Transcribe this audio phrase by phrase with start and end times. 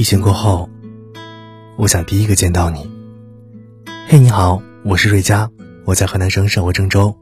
[0.00, 0.66] 疫情过后，
[1.76, 2.90] 我想第一个见到你。
[4.08, 5.46] 嘿，你好，我是瑞佳，
[5.84, 7.14] 我在河南省省会郑州，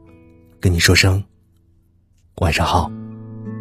[0.61, 1.21] 跟你说声
[2.37, 2.89] 晚上好。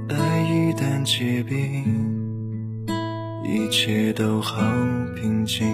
[0.08, 2.86] 爱一旦结冰，
[3.42, 4.56] 一切都好
[5.16, 5.66] 平静。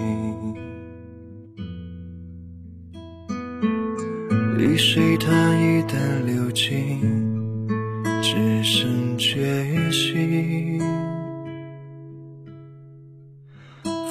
[4.57, 6.99] 泪水它一旦流尽，
[8.23, 10.81] 只剩决心。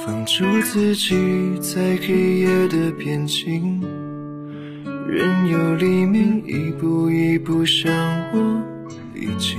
[0.05, 1.15] 放逐自己
[1.59, 3.81] 在黑夜的边境，
[5.07, 7.91] 任由黎明一步一步向
[8.31, 8.63] 我
[9.11, 9.57] 逼近。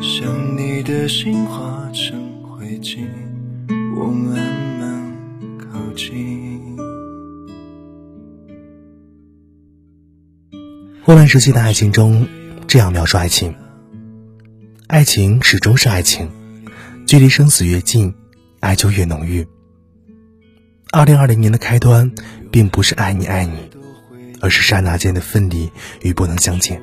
[0.00, 3.06] 想你的心化成灰烬，
[3.94, 4.34] 我慢
[4.80, 5.12] 慢
[5.58, 6.74] 靠近。
[11.02, 12.26] 霍乱时期的爱情中，
[12.66, 13.54] 这样描述爱情：
[14.86, 16.26] 爱情始终是爱情，
[17.06, 18.10] 距离生死越近。
[18.62, 19.44] 爱就越浓郁。
[20.92, 22.12] 二零二零年的开端，
[22.52, 23.68] 并不是爱你爱你，
[24.40, 25.68] 而是刹那间的分离
[26.02, 26.80] 与不能相见。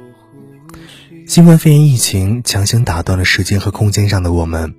[1.26, 4.76] 新冠肺炎疫情强行打断了时间和空间上的我们。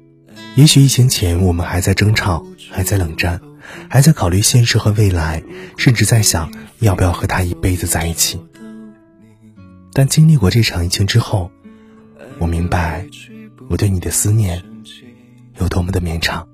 [0.56, 3.40] 也许疫情前我们还在争吵，还在冷战，
[3.88, 5.42] 还在考虑现实和未来，
[5.78, 8.38] 甚至在想要不要和他一辈子在一起。
[9.94, 11.50] 但经历过这场疫情之后，
[12.38, 13.06] 我明白
[13.70, 14.62] 我对你的思念
[15.58, 16.46] 有多么的绵长。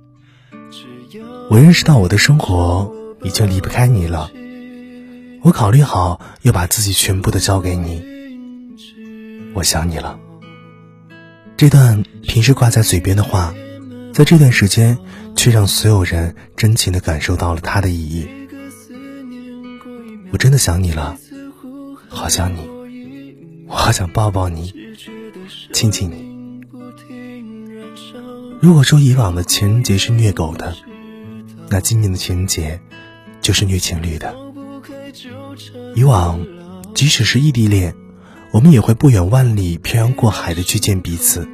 [1.48, 4.30] 我认识到我的生活已经离不开你了，
[5.42, 8.02] 我考虑好要把自己全部的交给你。
[9.54, 10.18] 我想你了。
[11.56, 13.54] 这段平时挂在嘴边的话，
[14.12, 14.98] 在这段时间
[15.34, 18.28] 却让所有人真情的感受到了它的意义。
[20.32, 21.16] 我真的想你了，
[22.08, 22.68] 好想你，
[23.68, 24.72] 我好想抱抱你，
[25.72, 26.26] 亲亲你。
[28.60, 30.74] 如果说以往的情人节是虐狗的。
[31.68, 32.80] 那今年的情人节，
[33.40, 34.34] 就是虐情侣的。
[35.94, 36.46] 以往，
[36.94, 37.94] 即使是异地恋，
[38.52, 41.48] 我们也会不远万里漂洋过海的去见彼此。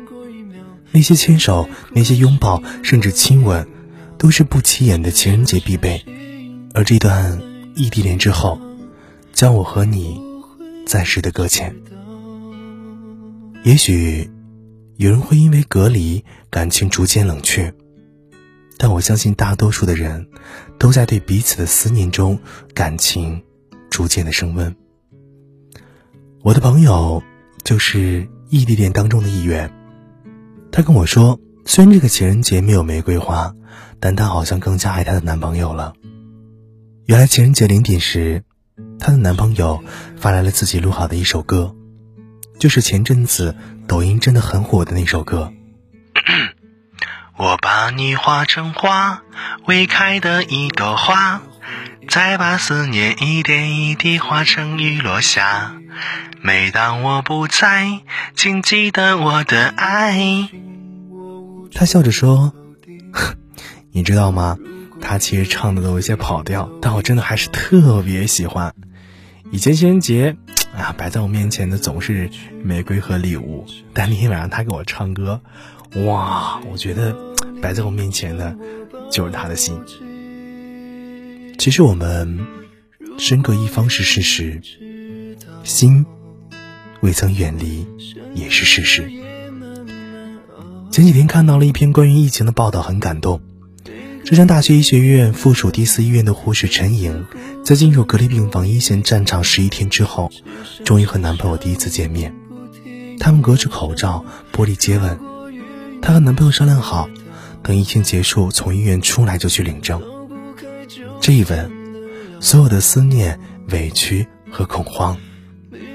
[0.90, 3.66] 那些牵手，那些拥抱，甚至亲吻，
[4.18, 6.04] 都是不起眼的情人节必备。
[6.74, 7.40] 而这段
[7.74, 8.60] 异地恋之后，
[9.32, 10.20] 将我和你
[10.86, 11.74] 暂时的搁浅。
[13.62, 14.28] 也许，
[14.96, 17.72] 有人会因为隔离，感情逐渐冷却。
[18.78, 20.26] 但我相信，大多数的人
[20.78, 22.38] 都在对彼此的思念中，
[22.74, 23.42] 感情
[23.90, 24.74] 逐渐的升温。
[26.42, 27.22] 我的朋友
[27.62, 29.72] 就是异地恋当中的一员，
[30.72, 33.54] 她跟我说，虽然这个情人节没有玫瑰花，
[34.00, 35.92] 但她好像更加爱她的男朋友了。
[37.06, 38.42] 原来情人节零点时，
[38.98, 39.80] 她的男朋友
[40.16, 41.74] 发来了自己录好的一首歌，
[42.58, 43.54] 就是前阵子
[43.86, 45.52] 抖音真的很火的那首歌。
[47.42, 49.24] 我把你画成花，
[49.66, 51.42] 未开的一朵花，
[52.08, 55.74] 再把思念一点一滴化成雨落下。
[56.40, 57.98] 每当我不在，
[58.36, 60.48] 请记得我的爱。
[61.74, 62.52] 他笑着说
[63.90, 64.56] ：“你知道吗？
[65.00, 68.72] 他其实唱的都有些跑调，但我真的还是特别喜欢。
[69.50, 70.36] 以前情人节，
[70.78, 72.30] 啊，摆在我面前的总是
[72.62, 75.40] 玫瑰和礼物，但那天晚上他给我唱歌，
[76.06, 77.12] 哇，我觉得。”
[77.62, 78.54] 摆在我面前的，
[79.10, 79.78] 就是他的心。
[81.58, 82.40] 其实我们
[83.18, 84.60] 身隔一方是事实，
[85.62, 86.04] 心
[87.00, 87.86] 未曾远离
[88.34, 89.08] 也是事实。
[90.90, 93.40] 前几天看到了一篇关于疫情的报道，很感动。
[94.24, 97.26] 浙江大学医学院附属第四医院的护士陈颖，
[97.64, 100.30] 在进入隔离病房一线战场十一天之后，
[100.84, 102.34] 终于和男朋友第一次见面。
[103.20, 105.18] 他们隔着口罩，玻璃接吻。
[106.00, 107.08] 她和男朋友商量好。
[107.62, 110.02] 等疫情结束，从医院出来就去领证。
[111.20, 111.70] 这一吻，
[112.40, 113.38] 所有的思念、
[113.70, 115.16] 委屈和恐慌，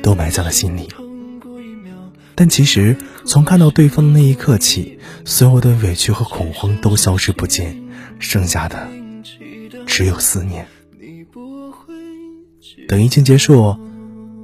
[0.01, 0.87] 都埋在了心里。
[2.35, 7.83] 但其实，从看到对方的那一刻起，所有的委屈和恐慌都消失不见，
[8.19, 8.87] 剩下的
[9.85, 10.67] 只有思念。
[12.87, 13.75] 等疫情结束，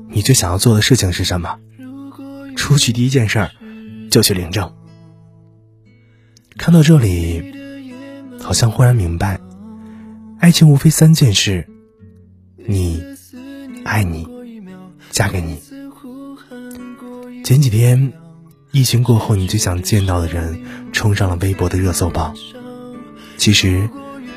[0.09, 1.57] 你最想要做的事情是什么？
[2.57, 3.49] 出去第一件事
[4.11, 4.73] 就去领证。
[6.57, 7.53] 看到这里，
[8.39, 9.39] 好像忽然明白，
[10.39, 11.67] 爱情无非三件事：
[12.57, 13.03] 你、
[13.83, 14.27] 爱你、
[15.09, 15.57] 嫁给你。
[17.43, 18.13] 前几天，
[18.71, 22.35] 疫情过后，你最想见到的人冲上了微博的热搜榜。
[23.37, 23.89] 其实，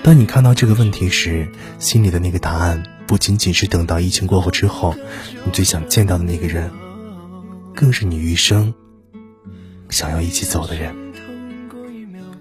[0.02, 1.46] 当你看到这个问题时，
[1.78, 4.94] 心里的那个答案，不仅仅是等到疫情过后之后，
[5.44, 6.70] 你最想见到的那个人，
[7.74, 8.74] 更是你余生
[9.90, 11.05] 想要一起走的人。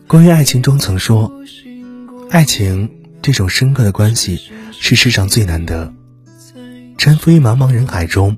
[0.08, 1.32] 关于爱情中曾说，
[2.30, 2.90] 爱情
[3.24, 4.40] 这种深刻的关系
[4.72, 5.92] 是世上最难得。
[6.96, 8.38] 沉浮于茫茫人海中，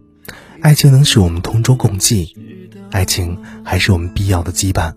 [0.62, 2.34] 爱情能使我们同舟共济，
[2.90, 4.94] 爱情还是我们必要的羁绊。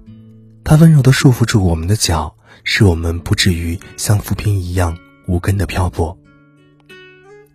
[0.63, 4.97] 它温柔地束缚住我们的脚，使我们不至于像浮萍一样
[5.27, 6.17] 无根的漂泊。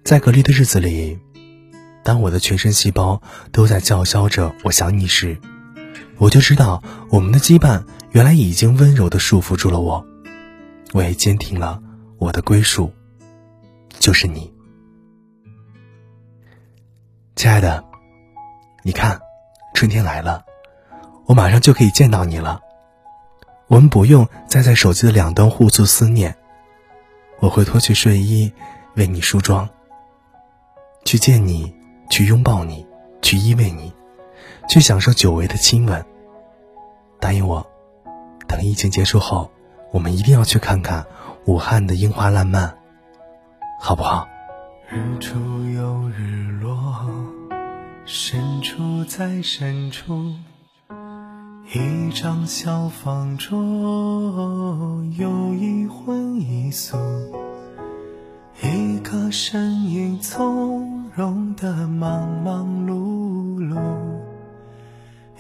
[0.04, 1.18] 在隔离的日子里，
[2.04, 3.22] 当我的全身细胞
[3.54, 5.38] 都在叫嚣着“我想你”时，
[6.18, 10.06] 我就知道我们的羁绊原来已经温柔地束缚住了我，
[10.94, 11.82] 我也坚定了
[12.18, 12.92] 我的归属，
[14.00, 14.54] 就是你，
[17.36, 17.84] 亲爱的。
[18.84, 19.20] 你看，
[19.74, 20.46] 春天来了，
[21.26, 22.62] 我马上就可以见到你了。
[23.68, 26.36] 我们不用再在手机的两端互诉思念，
[27.40, 28.54] 我会脱去睡衣，
[28.94, 29.68] 为你梳妆，
[31.04, 31.76] 去见你，
[32.12, 32.86] 去拥抱你，
[33.24, 33.92] 去依偎你，
[34.68, 36.06] 去享受久违的亲吻。
[37.20, 37.66] 答应我，
[38.48, 39.50] 等疫情结束后，
[39.92, 41.06] 我们一定要去看看
[41.46, 42.78] 武汉的樱花烂漫，
[43.80, 44.28] 好不好？
[44.90, 45.38] 日出
[45.74, 47.06] 又日落，
[48.06, 50.34] 深处在深处。
[51.74, 53.58] 一张小方桌，
[55.18, 56.96] 有一荤一素，
[58.62, 63.15] 一个身影从容的忙忙碌碌，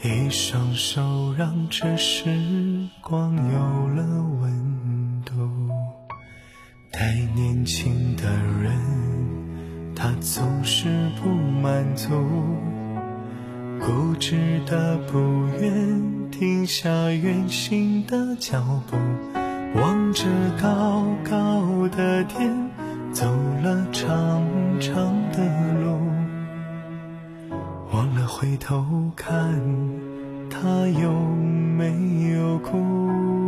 [0.05, 2.29] 一双手让这时
[3.01, 4.03] 光有了
[4.39, 5.33] 温度。
[6.91, 8.23] 太年轻的
[8.61, 8.71] 人，
[9.95, 12.09] 他总是不满足。
[13.79, 15.17] 固执的不
[15.59, 18.95] 愿停下远行的脚步，
[19.79, 20.25] 望着
[20.61, 22.69] 高高的天，
[23.11, 23.25] 走
[23.63, 24.43] 了长
[24.79, 24.93] 长
[25.31, 25.97] 的路，
[28.37, 28.85] 回头
[29.15, 29.57] 看
[30.49, 31.85] 他有没
[32.33, 33.44] 有哭。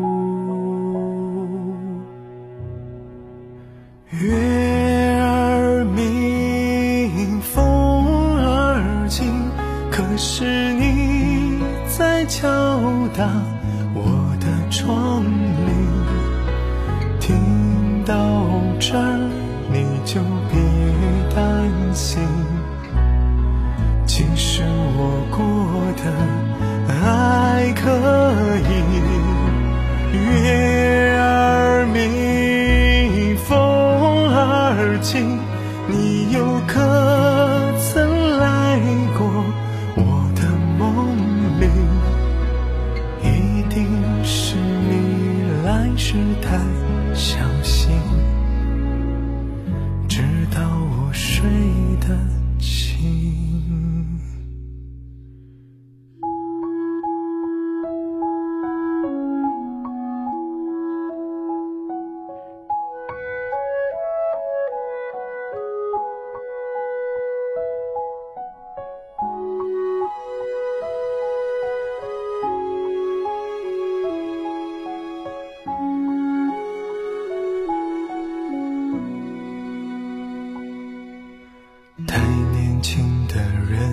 [82.06, 82.19] 太
[82.51, 83.35] 年轻的
[83.68, 83.92] 人，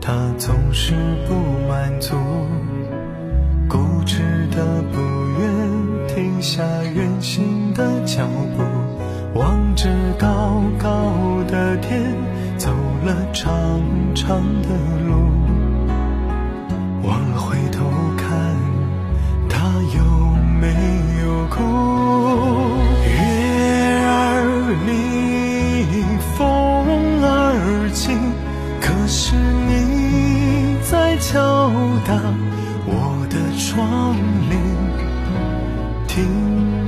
[0.00, 0.92] 他总是
[1.28, 1.34] 不
[1.68, 2.16] 满足，
[3.68, 5.00] 固执的不
[5.38, 11.12] 愿停下远行的脚步，望着高高
[11.46, 12.12] 的天，
[12.58, 12.72] 走
[13.04, 13.80] 了长
[14.12, 14.68] 长的
[15.06, 15.25] 路，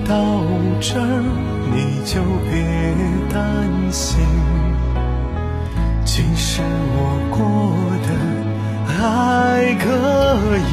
[0.09, 0.17] 到
[0.81, 1.23] 这儿，
[1.71, 2.57] 你就别
[3.31, 3.37] 担
[3.93, 4.25] 心，
[6.03, 6.63] 其实
[6.97, 6.97] 我
[7.29, 7.37] 过
[8.07, 8.09] 得
[8.87, 8.97] 还
[9.75, 9.85] 可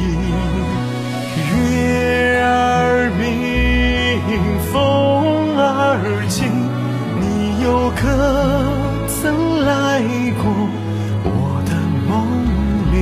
[1.52, 3.20] 月儿明，
[4.72, 4.74] 风
[5.58, 6.48] 儿轻，
[7.20, 8.00] 你又可
[9.06, 9.14] 曾
[9.66, 10.00] 来
[10.38, 10.44] 过
[11.24, 11.28] 我
[11.66, 11.70] 的
[12.08, 12.10] 梦
[12.90, 12.94] 里？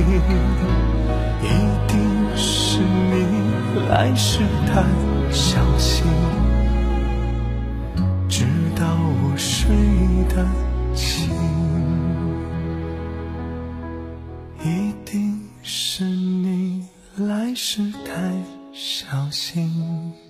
[1.41, 1.47] 一
[1.87, 1.93] 定
[2.35, 3.13] 是你
[3.89, 4.83] 来时太
[5.35, 6.05] 小心
[8.29, 9.67] 直到我睡
[10.29, 10.47] 得
[10.95, 11.29] 轻
[14.63, 16.87] 一定是你
[17.17, 18.31] 来时太
[18.71, 20.24] 小心。